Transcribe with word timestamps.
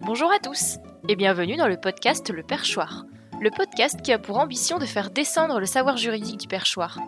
Bonjour 0.00 0.30
à 0.30 0.38
tous 0.38 0.76
et 1.08 1.16
bienvenue 1.16 1.56
dans 1.56 1.66
le 1.66 1.80
podcast 1.80 2.28
Le 2.28 2.42
Perchoir, 2.42 3.06
le 3.40 3.50
podcast 3.50 4.02
qui 4.02 4.12
a 4.12 4.18
pour 4.18 4.38
ambition 4.38 4.78
de 4.78 4.84
faire 4.84 5.10
descendre 5.10 5.58
le 5.58 5.64
savoir 5.64 5.96
juridique 5.96 6.38
du 6.38 6.48
perchoir. 6.48 6.98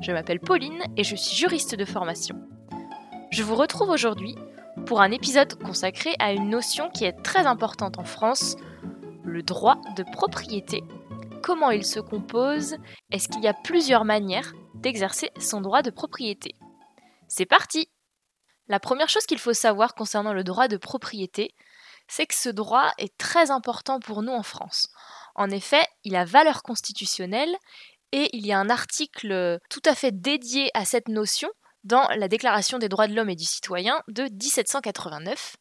Je 0.00 0.10
m'appelle 0.10 0.40
Pauline 0.40 0.82
et 0.96 1.04
je 1.04 1.16
suis 1.16 1.36
juriste 1.36 1.74
de 1.74 1.84
formation. 1.84 2.36
Je 3.30 3.42
vous 3.42 3.54
retrouve 3.54 3.90
aujourd'hui 3.90 4.36
pour 4.86 5.02
un 5.02 5.10
épisode 5.10 5.54
consacré 5.62 6.14
à 6.18 6.32
une 6.32 6.48
notion 6.48 6.88
qui 6.88 7.04
est 7.04 7.22
très 7.22 7.46
importante 7.46 7.98
en 7.98 8.04
France, 8.04 8.56
le 9.24 9.42
droit 9.42 9.80
de 9.96 10.02
propriété. 10.02 10.82
Comment 11.42 11.72
il 11.72 11.84
se 11.84 12.00
compose 12.00 12.76
Est-ce 13.10 13.28
qu'il 13.28 13.42
y 13.42 13.48
a 13.48 13.54
plusieurs 13.54 14.06
manières 14.06 14.54
d'exercer 14.74 15.30
son 15.38 15.60
droit 15.60 15.82
de 15.82 15.90
propriété? 15.90 16.54
C'est 17.28 17.44
parti 17.44 17.90
La 18.68 18.80
première 18.80 19.10
chose 19.10 19.26
qu'il 19.26 19.38
faut 19.38 19.52
savoir 19.52 19.94
concernant 19.94 20.32
le 20.32 20.44
droit 20.44 20.68
de 20.68 20.78
propriété, 20.78 21.54
c'est 22.08 22.26
que 22.26 22.34
ce 22.34 22.48
droit 22.48 22.92
est 22.98 23.16
très 23.18 23.50
important 23.50 24.00
pour 24.00 24.22
nous 24.22 24.32
en 24.32 24.42
France. 24.42 24.88
En 25.34 25.50
effet, 25.50 25.86
il 26.04 26.16
a 26.16 26.24
valeur 26.24 26.62
constitutionnelle 26.62 27.54
et 28.12 28.30
il 28.36 28.46
y 28.46 28.52
a 28.52 28.58
un 28.58 28.70
article 28.70 29.58
tout 29.70 29.82
à 29.84 29.94
fait 29.94 30.12
dédié 30.12 30.70
à 30.74 30.84
cette 30.84 31.08
notion 31.08 31.50
dans 31.82 32.08
la 32.16 32.28
Déclaration 32.28 32.78
des 32.78 32.88
droits 32.88 33.08
de 33.08 33.14
l'homme 33.14 33.30
et 33.30 33.36
du 33.36 33.44
citoyen 33.44 34.02
de 34.08 34.22
1789, 34.22 35.56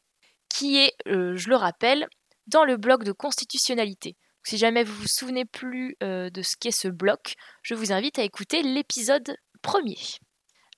qui 0.49 0.77
est, 0.77 0.93
euh, 1.07 1.35
je 1.35 1.49
le 1.49 1.55
rappelle, 1.55 2.07
dans 2.47 2.63
le 2.63 2.77
bloc 2.77 3.03
de 3.03 3.11
constitutionnalité. 3.11 4.15
Si 4.45 4.57
jamais 4.57 4.83
vous 4.83 4.93
vous 4.93 5.07
souvenez 5.07 5.45
plus 5.45 5.95
euh, 6.03 6.29
de 6.29 6.41
ce 6.41 6.55
qu'est 6.57 6.71
ce 6.71 6.87
bloc, 6.87 7.35
je 7.61 7.75
vous 7.75 7.91
invite 7.91 8.19
à 8.19 8.23
écouter 8.23 8.61
l'épisode 8.61 9.35
premier. 9.61 9.97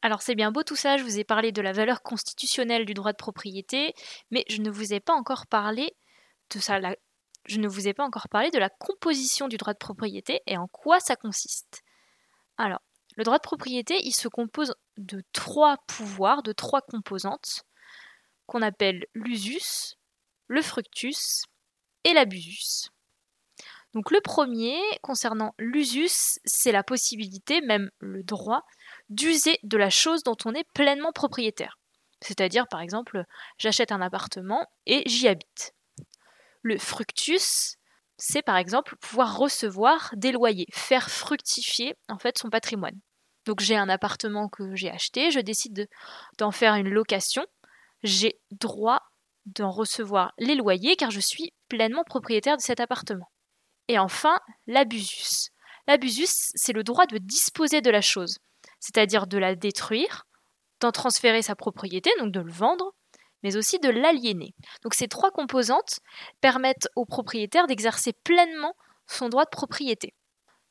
Alors 0.05 0.21
c'est 0.21 0.35
bien 0.35 0.51
beau 0.51 0.61
tout 0.61 0.75
ça, 0.75 0.97
je 0.97 1.03
vous 1.03 1.17
ai 1.17 1.23
parlé 1.23 1.51
de 1.51 1.63
la 1.63 1.71
valeur 1.71 2.03
constitutionnelle 2.03 2.85
du 2.85 2.93
droit 2.93 3.11
de 3.11 3.17
propriété, 3.17 3.95
mais 4.29 4.45
je 4.47 4.61
ne 4.61 4.69
vous 4.69 4.93
ai 4.93 4.99
pas 4.99 5.15
encore 5.15 5.47
parlé 5.47 5.95
de 6.53 6.59
je 7.47 7.59
ne 7.59 7.67
vous 7.67 7.87
ai 7.87 7.95
pas 7.95 8.03
encore 8.03 8.29
parlé 8.29 8.51
de 8.51 8.59
la 8.59 8.69
composition 8.69 9.47
du 9.47 9.57
droit 9.57 9.73
de 9.73 9.79
propriété 9.79 10.41
et 10.45 10.57
en 10.57 10.67
quoi 10.67 10.99
ça 10.99 11.15
consiste. 11.15 11.81
Alors, 12.55 12.81
le 13.17 13.23
droit 13.23 13.39
de 13.39 13.41
propriété, 13.41 13.99
il 14.03 14.13
se 14.13 14.27
compose 14.27 14.75
de 14.97 15.23
trois 15.33 15.77
pouvoirs, 15.87 16.43
de 16.43 16.51
trois 16.51 16.81
composantes, 16.81 17.63
qu'on 18.45 18.61
appelle 18.61 19.07
l'usus, 19.15 19.95
le 20.45 20.61
fructus 20.61 21.45
et 22.03 22.13
l'abusus. 22.13 22.91
Donc 23.95 24.11
le 24.11 24.21
premier, 24.21 24.77
concernant 25.01 25.55
l'usus, 25.57 26.37
c'est 26.45 26.71
la 26.71 26.83
possibilité, 26.83 27.61
même 27.61 27.89
le 27.97 28.21
droit, 28.21 28.61
d'user 29.09 29.59
de 29.63 29.77
la 29.77 29.89
chose 29.89 30.23
dont 30.23 30.37
on 30.45 30.53
est 30.53 30.67
pleinement 30.73 31.11
propriétaire. 31.11 31.77
C'est-à-dire, 32.21 32.67
par 32.67 32.81
exemple, 32.81 33.23
j'achète 33.57 33.91
un 33.91 34.01
appartement 34.01 34.65
et 34.85 35.03
j'y 35.05 35.27
habite. 35.27 35.73
Le 36.61 36.77
fructus, 36.77 37.77
c'est 38.17 38.41
par 38.41 38.57
exemple 38.57 38.95
pouvoir 38.97 39.37
recevoir 39.37 40.11
des 40.15 40.31
loyers, 40.31 40.67
faire 40.71 41.09
fructifier 41.09 41.95
en 42.09 42.17
fait 42.17 42.37
son 42.37 42.49
patrimoine. 42.49 42.99
Donc 43.45 43.59
j'ai 43.59 43.75
un 43.75 43.89
appartement 43.89 44.49
que 44.49 44.75
j'ai 44.75 44.89
acheté, 44.89 45.29
je 45.29 45.39
décide 45.39 45.87
d'en 46.37 46.51
faire 46.51 46.75
une 46.75 46.89
location, 46.89 47.45
j'ai 48.01 48.39
droit 48.51 49.01
d'en 49.45 49.69
recevoir 49.69 50.33
les 50.39 50.55
loyers 50.55 50.95
car 50.95 51.11
je 51.11 51.19
suis 51.19 51.53
pleinement 51.69 52.03
propriétaire 52.03 52.57
de 52.57 52.61
cet 52.61 52.79
appartement. 52.79 53.29
Et 53.87 53.99
enfin, 53.99 54.39
l'abusus. 54.65 55.51
L'abusus, 55.87 56.51
c'est 56.55 56.73
le 56.73 56.83
droit 56.83 57.05
de 57.05 57.19
disposer 57.19 57.81
de 57.81 57.91
la 57.91 58.01
chose, 58.01 58.39
c'est-à-dire 58.85 59.25
de 59.25 59.39
la 59.39 59.55
détruire, 59.55 60.27
d'en 60.79 60.91
transférer 60.91 61.41
sa 61.41 61.55
propriété, 61.55 62.11
donc 62.19 62.31
de 62.31 62.39
le 62.39 62.51
vendre, 62.51 62.93
mais 63.41 63.57
aussi 63.57 63.79
de 63.79 63.89
l'aliéner. 63.89 64.53
Donc 64.83 64.93
ces 64.93 65.07
trois 65.07 65.31
composantes 65.31 65.99
permettent 66.39 66.87
au 66.95 67.05
propriétaire 67.05 67.65
d'exercer 67.65 68.13
pleinement 68.23 68.75
son 69.07 69.29
droit 69.29 69.45
de 69.45 69.49
propriété. 69.49 70.13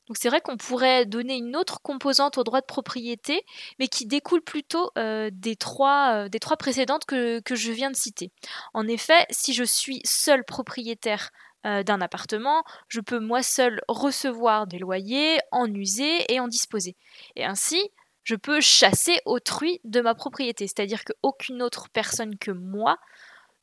Donc 0.06 0.16
c'est 0.20 0.28
vrai 0.28 0.40
qu'on 0.40 0.56
pourrait 0.56 1.06
donner 1.06 1.36
une 1.36 1.56
autre 1.56 1.80
composante 1.82 2.38
au 2.38 2.44
droit 2.44 2.60
de 2.60 2.66
propriété, 2.66 3.42
mais 3.78 3.88
qui 3.88 4.06
découle 4.06 4.42
plutôt 4.42 4.91
euh, 4.97 5.30
des, 5.32 5.56
trois, 5.56 6.12
euh, 6.12 6.28
des 6.28 6.38
trois 6.38 6.56
précédentes 6.56 7.06
que, 7.06 7.41
que, 7.41 7.56
je 7.56 7.72
viens 7.72 7.91
de 7.91 7.97
citer. 7.97 8.30
En 8.74 8.86
effet, 8.86 9.26
si 9.30 9.54
je 9.54 9.64
suis 9.64 10.03
seul 10.04 10.44
propriétaire 10.44 11.30
euh, 11.64 11.82
d'un 11.82 12.03
appartement, 12.03 12.62
je 12.88 13.00
peux 13.00 13.19
moi 13.19 13.42
seul 13.42 13.80
recevoir 13.88 14.66
des 14.66 14.78
loyers, 14.78 15.38
en 15.50 15.66
user 15.72 16.30
et 16.30 16.38
en 16.38 16.48
disposer. 16.48 16.97
Et 17.34 17.44
ainsi, 17.47 17.80
je 18.24 18.34
peux 18.34 18.60
chasser 18.60 19.18
autrui 19.26 19.80
de 19.84 20.00
ma 20.00 20.14
propriété, 20.14 20.66
c'est-à-dire 20.66 21.04
qu'aucune 21.04 21.62
autre 21.62 21.88
personne 21.92 22.36
que 22.38 22.50
moi 22.50 22.98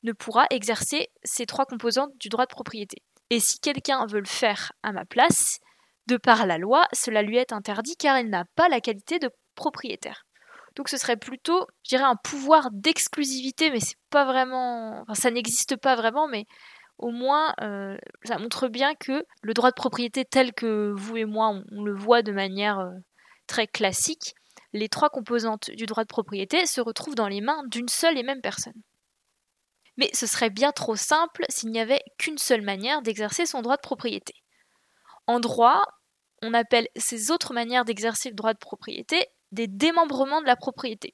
ne 0.04 0.14
pourra 0.14 0.46
exercer 0.50 1.10
ces 1.24 1.46
trois 1.46 1.66
composantes 1.66 2.18
du 2.18 2.30
droit 2.30 2.46
de 2.46 2.52
propriété. 2.52 3.04
Et 3.30 3.40
si 3.40 3.60
quelqu'un 3.60 4.06
veut 4.06 4.20
le 4.20 4.26
faire 4.26 4.72
à 4.84 4.92
ma 4.92 5.06
place, 5.06 5.60
de 6.08 6.18
par 6.18 6.46
la 6.46 6.58
loi, 6.58 6.88
cela 6.94 7.22
lui 7.22 7.38
est 7.38 7.54
interdit 7.54 7.96
car 7.96 8.20
il 8.20 8.30
n'a 8.30 8.46
pas 8.56 8.70
la 8.70 8.82
qualité 8.82 9.20
de 9.20 9.30
propriétaire. 9.56 10.26
Donc 10.76 10.90
ce 10.90 10.98
serait 10.98 11.18
plutôt, 11.18 11.68
je 11.84 11.90
dirais, 11.90 12.04
un 12.04 12.16
pouvoir 12.16 12.70
d'exclusivité, 12.72 13.70
mais 13.72 13.80
c'est 13.80 13.98
pas 14.10 14.26
vraiment, 14.26 15.02
enfin, 15.02 15.16
ça 15.16 15.32
n'existe 15.32 15.76
pas 15.76 15.96
vraiment, 15.96 16.28
mais 16.28 16.46
au 16.98 17.12
moins, 17.12 17.54
euh, 17.62 17.98
ça 18.24 18.38
montre 18.38 18.68
bien 18.68 18.96
que 18.96 19.26
le 19.42 19.54
droit 19.54 19.70
de 19.70 19.76
propriété 19.76 20.24
tel 20.24 20.54
que 20.54 20.94
vous 20.96 21.18
et 21.18 21.26
moi, 21.26 21.54
on, 21.72 21.84
le 21.84 21.94
voit 21.94 22.22
de 22.22 22.32
manière 22.32 22.80
euh, 22.80 22.92
très 23.48 23.68
classique, 23.68 24.34
les 24.74 24.90
trois 24.90 25.10
composantes 25.10 25.72
du 25.72 25.86
droit 25.86 26.04
de 26.04 26.08
propriété 26.08 26.66
se 26.66 26.82
retrouvent 26.82 27.16
dans 27.16 27.28
les 27.28 27.42
mains 27.42 27.64
d'une 27.68 27.90
seule 27.90 28.18
et 28.18 28.24
même 28.24 28.42
personne. 28.42 28.82
Mais 29.98 30.10
ce 30.14 30.26
serait 30.26 30.50
bien 30.50 30.72
trop 30.72 30.96
simple 30.96 31.46
s'il 31.50 31.72
n'y 31.72 31.80
avait 31.80 32.02
qu'une 32.18 32.38
seule 32.38 32.62
manière 32.62 33.02
d'exercer 33.02 33.46
son 33.46 33.62
droit 33.62 33.76
de 33.76 33.82
propriété. 33.82 34.34
En 35.28 35.40
droit, 35.40 35.84
on 36.42 36.54
appelle 36.54 36.88
ces 36.96 37.32
autres 37.32 37.54
manières 37.54 37.86
d'exercer 37.86 38.30
le 38.30 38.36
droit 38.36 38.54
de 38.54 38.60
propriété 38.60 39.28
des 39.52 39.68
démembrements 39.68 40.42
de 40.42 40.48
la 40.48 40.56
propriété. 40.56 41.14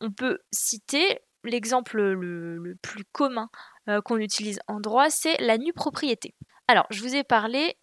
On 0.00 0.12
peut 0.12 0.38
citer 0.52 1.20
l'exemple 1.44 2.00
le, 2.00 2.76
plus 2.82 3.04
commun 3.12 3.48
euh, 3.88 4.00
qu'on 4.00 4.18
utilise 4.18 4.60
en 4.66 4.80
droit, 4.80 5.10
c'est 5.10 5.36
la 5.40 5.58
nue 5.58 5.72
propriété. 5.72 6.34
Alors, 6.68 6.86
je 6.90 7.00
vous 7.00 7.14
ai 7.14 7.24
parlé 7.24 7.76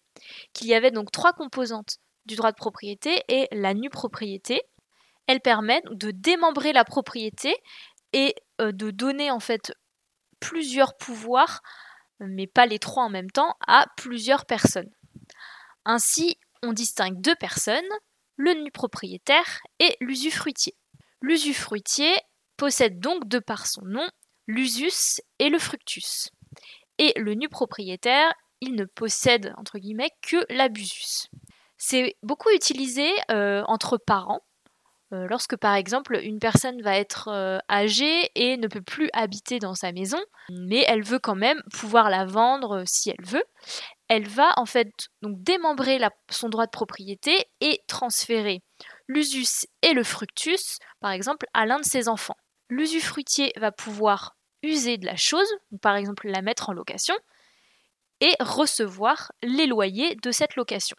qu'il 0.52 0.68
y 0.68 0.74
avait 0.74 0.90
donc 0.90 1.10
trois 1.10 1.32
composantes 1.32 1.98
du 2.26 2.36
droit 2.36 2.52
de 2.52 2.56
propriété 2.56 3.22
et 3.28 3.48
la 3.52 3.74
nue 3.74 3.90
propriété. 3.90 4.62
Elle 5.26 5.40
permet 5.40 5.82
de 5.90 6.10
démembrer 6.10 6.72
la 6.72 6.84
propriété 6.84 7.54
et 8.12 8.34
euh, 8.60 8.72
de 8.72 8.90
donner 8.90 9.30
en 9.30 9.40
fait 9.40 9.72
plusieurs 10.40 10.96
pouvoirs, 10.96 11.62
mais 12.20 12.46
pas 12.46 12.66
les 12.66 12.78
trois 12.78 13.04
en 13.04 13.10
même 13.10 13.30
temps, 13.30 13.56
à 13.66 13.86
plusieurs 13.96 14.44
personnes. 14.44 14.90
Ainsi, 15.84 16.38
on 16.62 16.72
distingue 16.72 17.20
deux 17.20 17.34
personnes, 17.36 17.88
le 18.36 18.54
nu 18.54 18.70
propriétaire 18.70 19.60
et 19.78 19.96
l'usufruitier. 20.00 20.76
L'usufruitier 21.20 22.12
possède 22.56 23.00
donc 23.00 23.28
de 23.28 23.38
par 23.38 23.66
son 23.66 23.82
nom 23.84 24.08
l'usus 24.46 25.20
et 25.38 25.48
le 25.48 25.58
fructus. 25.58 26.30
Et 26.98 27.12
le 27.16 27.34
nu 27.34 27.48
propriétaire, 27.48 28.32
il 28.60 28.74
ne 28.74 28.84
possède 28.84 29.52
entre 29.56 29.78
guillemets 29.78 30.12
que 30.22 30.44
l'abusus. 30.50 31.28
C'est 31.84 32.14
beaucoup 32.22 32.50
utilisé 32.50 33.10
euh, 33.32 33.64
entre 33.66 33.98
parents, 33.98 34.38
euh, 35.12 35.26
lorsque 35.28 35.56
par 35.56 35.74
exemple 35.74 36.16
une 36.22 36.38
personne 36.38 36.80
va 36.80 36.96
être 36.96 37.26
euh, 37.26 37.58
âgée 37.68 38.30
et 38.36 38.56
ne 38.56 38.68
peut 38.68 38.82
plus 38.82 39.10
habiter 39.12 39.58
dans 39.58 39.74
sa 39.74 39.90
maison, 39.90 40.20
mais 40.48 40.84
elle 40.86 41.02
veut 41.02 41.18
quand 41.18 41.34
même 41.34 41.60
pouvoir 41.72 42.08
la 42.08 42.24
vendre 42.24 42.84
si 42.86 43.10
elle 43.10 43.26
veut. 43.26 43.42
Elle 44.06 44.28
va 44.28 44.52
en 44.58 44.64
fait 44.64 44.92
donc 45.22 45.42
démembrer 45.42 45.98
son 46.30 46.48
droit 46.48 46.66
de 46.66 46.70
propriété 46.70 47.46
et 47.60 47.80
transférer 47.88 48.62
l'usus 49.08 49.66
et 49.82 49.92
le 49.92 50.04
fructus, 50.04 50.78
par 51.00 51.10
exemple, 51.10 51.46
à 51.52 51.66
l'un 51.66 51.80
de 51.80 51.84
ses 51.84 52.08
enfants. 52.08 52.36
L'usufruitier 52.68 53.52
va 53.56 53.72
pouvoir 53.72 54.36
user 54.62 54.98
de 54.98 55.06
la 55.06 55.16
chose, 55.16 55.52
par 55.80 55.96
exemple 55.96 56.28
la 56.28 56.42
mettre 56.42 56.68
en 56.68 56.74
location, 56.74 57.16
et 58.20 58.36
recevoir 58.38 59.32
les 59.42 59.66
loyers 59.66 60.14
de 60.22 60.30
cette 60.30 60.54
location. 60.54 60.96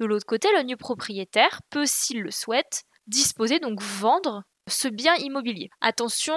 De 0.00 0.06
l'autre 0.06 0.26
côté, 0.26 0.48
le 0.56 0.62
nu 0.62 0.76
propriétaire 0.76 1.60
peut, 1.70 1.86
s'il 1.86 2.22
le 2.22 2.30
souhaite, 2.30 2.84
disposer, 3.06 3.60
donc 3.60 3.80
vendre 3.82 4.44
ce 4.66 4.88
bien 4.88 5.14
immobilier. 5.16 5.68
Attention, 5.82 6.36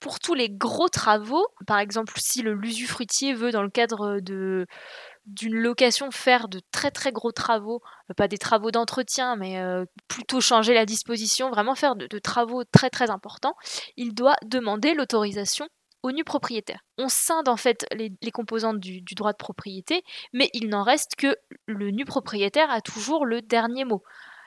pour 0.00 0.18
tous 0.18 0.34
les 0.34 0.48
gros 0.48 0.88
travaux, 0.88 1.46
par 1.66 1.78
exemple 1.78 2.14
si 2.18 2.42
le 2.42 2.54
l'usufruitier 2.54 3.34
veut 3.34 3.50
dans 3.50 3.62
le 3.62 3.70
cadre 3.70 4.20
d'une 4.20 5.54
location 5.54 6.10
faire 6.10 6.48
de 6.48 6.60
très 6.70 6.90
très 6.90 7.12
gros 7.12 7.32
travaux, 7.32 7.80
euh, 8.10 8.14
pas 8.14 8.28
des 8.28 8.38
travaux 8.38 8.70
d'entretien, 8.70 9.36
mais 9.36 9.58
euh, 9.58 9.84
plutôt 10.08 10.40
changer 10.40 10.74
la 10.74 10.86
disposition, 10.86 11.50
vraiment 11.50 11.74
faire 11.74 11.96
de, 11.96 12.18
travaux 12.18 12.64
très 12.64 12.90
très 12.90 13.10
importants, 13.10 13.56
il 13.96 14.14
doit 14.14 14.36
demander 14.44 14.94
l'autorisation 14.94 15.68
au 16.02 16.12
nu 16.12 16.24
propriétaire. 16.24 16.80
On 16.98 17.08
scinde 17.08 17.48
en 17.48 17.56
fait 17.56 17.86
les, 17.92 18.30
composantes 18.30 18.78
du, 18.78 19.02
droit 19.14 19.32
de 19.32 19.36
propriété, 19.36 20.02
mais 20.32 20.50
il 20.52 20.68
n'en 20.68 20.82
reste 20.82 21.16
que 21.16 21.36
le 21.66 21.90
nu 21.90 22.04
propriétaire 22.04 22.70
a 22.70 22.80
toujours 22.80 23.26
le 23.26 23.42
dernier 23.42 23.84
mot. 23.84 24.02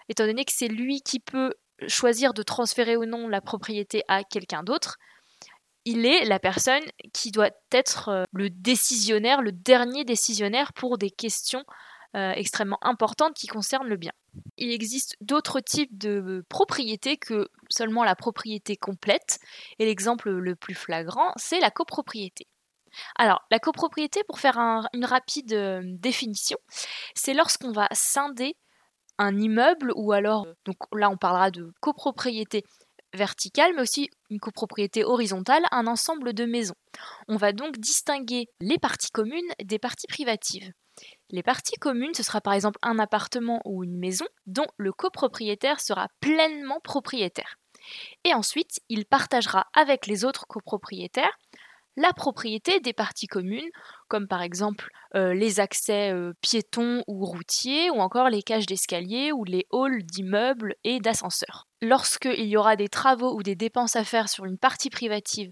Étant 0.07 0.25
donné 0.25 0.45
que 0.45 0.53
c'est 0.53 0.67
lui 0.67 1.01
qui 1.01 1.19
peut 1.19 1.53
choisir 1.87 2.33
de 2.33 2.43
transférer 2.43 2.97
ou 2.97 3.05
non 3.05 3.27
la 3.27 3.41
propriété 3.41 4.03
à 4.07 4.23
quelqu'un 4.23 4.63
d'autre, 4.63 4.97
il 5.85 6.05
est 6.05 6.25
la 6.25 6.39
personne 6.39 6.83
qui 7.13 7.31
doit 7.31 7.51
être 7.71 8.09
euh, 8.09 8.23
le 8.33 8.49
décisionnaire, 8.49 9.41
le 9.41 9.51
dernier 9.51 10.03
décisionnaire 10.03 10.73
pour 10.73 10.97
des 10.97 11.09
questions 11.09 11.63
euh, 12.15 12.31
extrêmement 12.31 12.79
importantes 12.81 13.33
qui 13.35 13.47
concernent 13.47 13.87
le 13.87 13.97
bien. 13.97 14.11
Il 14.57 14.71
existe 14.71 15.15
d'autres 15.21 15.59
types 15.59 15.97
de 15.97 16.43
propriétés 16.49 17.17
que 17.17 17.49
seulement 17.69 18.03
la 18.03 18.15
propriété 18.15 18.75
complète, 18.75 19.39
et 19.79 19.85
l'exemple 19.85 20.29
le 20.29 20.55
plus 20.55 20.75
flagrant, 20.75 21.31
c'est 21.35 21.59
la 21.59 21.71
copropriété. 21.71 22.47
Alors, 23.17 23.41
la 23.51 23.59
copropriété, 23.59 24.23
pour 24.23 24.39
faire 24.39 24.57
une 24.93 25.05
rapide 25.05 25.53
euh, 25.53 25.81
définition, 25.83 26.57
c'est 27.15 27.33
lorsqu'on 27.33 27.71
va 27.71 27.87
scinder 27.91 28.55
un 29.19 29.37
immeuble 29.37 29.91
ou 29.95 30.11
alors, 30.11 30.47
donc 30.65 30.77
là 30.93 31.09
on 31.09 31.17
parlera 31.17 31.51
de 31.51 31.71
copropriété 31.81 32.63
verticale, 33.13 33.73
mais 33.75 33.81
aussi 33.81 34.09
une 34.29 34.39
copropriété 34.39 35.03
horizontale, 35.03 35.63
un 35.71 35.87
ensemble 35.87 36.33
de 36.33 36.45
maisons. 36.45 36.75
On 37.27 37.35
va 37.35 37.51
donc 37.51 37.77
distinguer 37.77 38.47
les 38.61 38.77
parties 38.77 39.11
communes 39.11 39.51
des 39.63 39.79
parties 39.79 40.07
privatives. 40.07 40.71
Les 41.29 41.43
parties 41.43 41.77
communes, 41.79 42.13
ce 42.13 42.23
sera 42.23 42.41
par 42.41 42.53
exemple 42.53 42.79
un 42.81 42.99
appartement 42.99 43.61
ou 43.65 43.83
une 43.83 43.97
maison 43.97 44.25
dont 44.47 44.67
le 44.77 44.91
copropriétaire 44.91 45.79
sera 45.79 46.07
pleinement 46.19 46.79
propriétaire. 46.81 47.57
Et 48.23 48.33
ensuite, 48.33 48.79
il 48.89 49.05
partagera 49.05 49.67
avec 49.73 50.07
les 50.07 50.25
autres 50.25 50.45
copropriétaires 50.47 51.37
la 51.99 52.13
propriété 52.13 52.79
des 52.79 52.93
parties 52.93 53.27
communes, 53.27 53.69
comme 54.07 54.27
par 54.27 54.41
exemple 54.41 54.89
euh, 55.15 55.33
les 55.33 55.59
accès 55.59 56.13
euh, 56.13 56.31
piétons 56.39 57.03
ou 57.07 57.25
routiers, 57.25 57.89
ou 57.89 57.99
encore 57.99 58.29
les 58.29 58.41
cages 58.41 58.65
d'escalier 58.65 59.31
ou 59.33 59.43
les 59.43 59.67
halls 59.73 60.03
d'immeubles 60.03 60.75
et 60.85 60.99
d'ascenseurs. 60.99 61.67
Lorsqu'il 61.81 62.45
y 62.45 62.55
aura 62.55 62.77
des 62.77 62.87
travaux 62.87 63.35
ou 63.35 63.43
des 63.43 63.55
dépenses 63.55 63.97
à 63.97 64.05
faire 64.05 64.29
sur 64.29 64.45
une 64.45 64.57
partie 64.57 64.89
privative, 64.89 65.49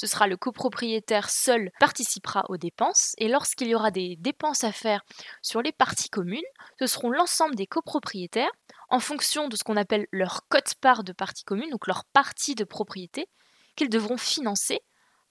ce 0.00 0.06
sera 0.06 0.26
le 0.26 0.38
copropriétaire 0.38 1.28
seul 1.28 1.70
participera 1.78 2.46
aux 2.48 2.56
dépenses, 2.56 3.12
et 3.18 3.28
lorsqu'il 3.28 3.68
y 3.68 3.74
aura 3.74 3.90
des 3.90 4.16
dépenses 4.16 4.64
à 4.64 4.72
faire 4.72 5.04
sur 5.42 5.60
les 5.60 5.72
parties 5.72 6.08
communes, 6.08 6.40
ce 6.78 6.86
seront 6.86 7.10
l'ensemble 7.10 7.54
des 7.54 7.66
copropriétaires, 7.66 8.50
en 8.88 8.98
fonction 8.98 9.48
de 9.48 9.56
ce 9.56 9.62
qu'on 9.62 9.76
appelle 9.76 10.06
leur 10.10 10.48
cote-part 10.48 11.04
de 11.04 11.12
partie 11.12 11.44
commune, 11.44 11.68
donc 11.68 11.86
leur 11.86 12.06
partie 12.06 12.54
de 12.54 12.64
propriété, 12.64 13.28
qu'ils 13.76 13.90
devront 13.90 14.16
financer 14.16 14.80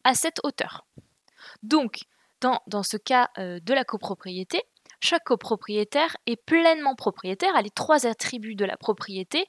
à 0.03 0.13
cette 0.13 0.39
hauteur. 0.43 0.85
Donc, 1.63 2.01
dans, 2.39 2.83
ce 2.83 2.97
cas 2.97 3.31
euh, 3.39 3.59
de 3.59 3.73
la 3.73 3.83
copropriété, 3.83 4.61
chaque 5.01 5.23
copropriétaire 5.23 6.15
est 6.27 6.35
pleinement 6.45 6.93
propriétaire, 6.93 7.55
a 7.55 7.63
les 7.63 7.71
trois 7.71 8.05
attributs 8.05 8.55
de 8.55 8.65
la 8.65 8.77
propriété 8.77 9.47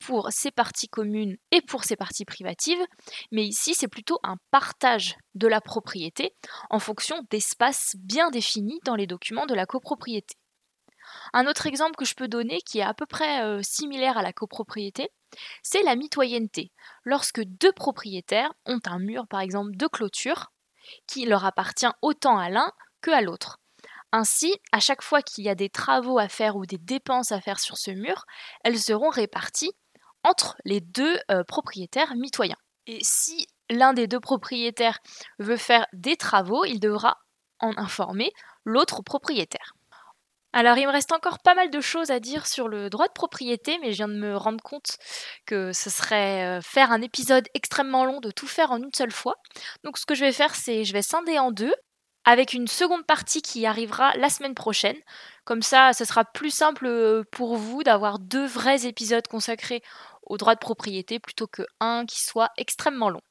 pour 0.00 0.28
ses 0.30 0.50
parties 0.50 0.88
communes 0.88 1.36
et 1.50 1.60
pour 1.60 1.84
ses 1.84 1.96
parties 1.96 2.24
privatives, 2.24 2.84
mais 3.30 3.44
ici 3.44 3.74
c'est 3.74 3.88
plutôt 3.88 4.18
un 4.22 4.36
partage 4.50 5.16
de 5.34 5.46
la 5.46 5.60
propriété 5.60 6.34
en 6.70 6.78
fonction 6.78 7.24
d'espaces 7.30 7.94
bien 7.98 8.30
définis 8.30 8.80
dans 8.84 8.96
les 8.96 9.06
documents 9.06 9.46
de 9.46 9.54
la 9.54 9.66
copropriété. 9.66 10.34
Un 11.32 11.46
autre 11.46 11.66
exemple 11.66 11.96
que 11.96 12.04
je 12.04 12.14
peux 12.14 12.28
donner 12.28 12.60
qui 12.60 12.78
est 12.78 12.82
à 12.82 12.94
peu 12.94 13.06
près 13.06 13.42
euh, 13.42 13.60
similaire 13.62 14.18
à 14.18 14.22
la 14.22 14.32
copropriété, 14.32 15.10
c'est 15.62 15.82
la 15.82 15.96
mitoyenneté. 15.96 16.72
Lorsque 17.04 17.42
deux 17.42 17.72
propriétaires 17.72 18.52
ont 18.66 18.80
un 18.86 18.98
mur, 18.98 19.26
par 19.28 19.40
exemple, 19.40 19.76
de 19.76 19.86
clôture, 19.86 20.52
qui 21.06 21.26
leur 21.26 21.44
appartient 21.44 21.90
autant 22.02 22.38
à 22.38 22.48
l'un 22.48 22.72
que 23.00 23.10
à 23.10 23.20
l'autre. 23.20 23.58
Ainsi, 24.12 24.56
à 24.72 24.80
chaque 24.80 25.02
fois 25.02 25.22
qu'il 25.22 25.44
y 25.44 25.48
a 25.48 25.54
des 25.54 25.70
travaux 25.70 26.18
à 26.18 26.28
faire 26.28 26.56
ou 26.56 26.66
des 26.66 26.78
dépenses 26.78 27.30
à 27.30 27.40
faire 27.40 27.60
sur 27.60 27.76
ce 27.76 27.92
mur, 27.92 28.24
elles 28.64 28.78
seront 28.78 29.10
réparties 29.10 29.72
entre 30.22 30.56
les 30.64 30.80
deux 30.80 31.18
euh, 31.30 31.44
propriétaires 31.44 32.14
mitoyens. 32.16 32.56
Et 32.86 32.98
si 33.02 33.46
l'un 33.68 33.92
des 33.92 34.06
deux 34.06 34.20
propriétaires 34.20 34.98
veut 35.38 35.56
faire 35.56 35.86
des 35.92 36.16
travaux, 36.16 36.64
il 36.64 36.80
devra 36.80 37.18
en 37.60 37.76
informer 37.76 38.32
l'autre 38.64 39.02
propriétaire. 39.02 39.74
Alors 40.52 40.76
il 40.78 40.86
me 40.86 40.92
reste 40.92 41.12
encore 41.12 41.38
pas 41.38 41.54
mal 41.54 41.70
de 41.70 41.80
choses 41.80 42.10
à 42.10 42.18
dire 42.18 42.46
sur 42.46 42.66
le 42.66 42.90
droit 42.90 43.06
de 43.06 43.12
propriété, 43.12 43.78
mais 43.80 43.92
je 43.92 43.98
viens 43.98 44.08
de 44.08 44.14
me 44.14 44.36
rendre 44.36 44.62
compte 44.62 44.98
que 45.46 45.72
ce 45.72 45.90
serait 45.90 46.58
euh, 46.58 46.60
faire 46.60 46.90
un 46.90 47.02
épisode 47.02 47.46
extrêmement 47.54 48.04
long 48.04 48.18
de 48.18 48.32
tout 48.32 48.48
faire 48.48 48.72
en 48.72 48.78
une 48.78 48.92
seule 48.92 49.12
fois. 49.12 49.36
Donc 49.84 49.96
ce 49.96 50.06
que 50.06 50.16
je 50.16 50.24
vais 50.24 50.32
faire, 50.32 50.56
c'est 50.56 50.84
je 50.84 50.92
vais 50.92 51.02
scinder 51.02 51.38
en 51.38 51.52
deux, 51.52 51.74
avec 52.24 52.52
une 52.52 52.68
seconde 52.68 53.06
partie 53.06 53.42
qui 53.42 53.66
arrivera 53.66 54.14
la 54.16 54.28
semaine 54.28 54.54
prochaine. 54.54 54.96
Comme 55.44 55.62
ça, 55.62 55.92
ce 55.92 56.04
sera 56.04 56.24
plus 56.24 56.50
simple 56.50 56.86
euh, 56.86 57.24
pour 57.32 57.56
vous 57.56 57.82
d'avoir 57.82 58.18
deux 58.18 58.46
vrais 58.46 58.86
épisodes 58.86 59.26
consacrés 59.26 59.82
au 60.22 60.36
droit 60.36 60.54
de 60.54 60.60
propriété 60.60 61.18
plutôt 61.18 61.46
que 61.46 61.62
un 61.80 62.04
qui 62.06 62.22
soit 62.22 62.50
extrêmement 62.56 63.08
long. 63.08 63.22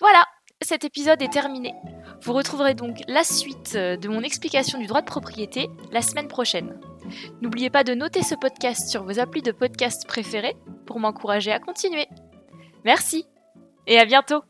Voilà, 0.00 0.24
cet 0.62 0.84
épisode 0.84 1.22
est 1.22 1.32
terminé. 1.32 1.74
Vous 2.22 2.32
retrouverez 2.32 2.74
donc 2.74 2.98
la 3.06 3.24
suite 3.24 3.74
euh, 3.76 3.96
de 3.96 4.08
mon 4.08 4.22
explication 4.22 4.78
du 4.78 4.86
droit 4.86 5.00
de 5.00 5.06
propriété 5.06 5.68
la 5.92 6.02
semaine 6.02 6.28
prochaine. 6.28 6.80
N'oubliez 7.40 7.70
pas 7.70 7.84
de 7.84 7.94
noter 7.94 8.22
ce 8.22 8.34
podcast 8.34 8.88
sur 8.88 9.04
vos 9.04 9.18
applis 9.18 9.42
de 9.42 9.52
podcast 9.52 10.06
préférés 10.06 10.56
pour 10.86 11.00
m'encourager 11.00 11.52
à 11.52 11.60
continuer. 11.60 12.08
Merci 12.84 13.26
et 13.86 13.98
à 13.98 14.04
bientôt 14.04 14.42